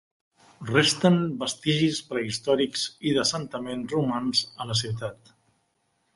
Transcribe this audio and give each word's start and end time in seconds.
Resten 0.69 1.19
vestigis 1.43 1.99
prehistòrics 2.13 2.87
i 3.11 3.15
d'assentaments 3.19 3.95
romans 3.99 4.43
a 4.65 4.69
la 4.73 4.81
ciutat. 4.83 5.33